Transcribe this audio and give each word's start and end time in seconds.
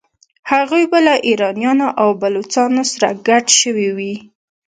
هغوی 0.51 0.83
به 0.91 0.99
له 1.07 1.15
ایرانیانو 1.27 1.87
او 2.01 2.09
بلوڅانو 2.21 2.83
سره 2.93 3.09
ګډ 3.27 3.45
شوي 3.61 3.89
وي. 3.97 4.15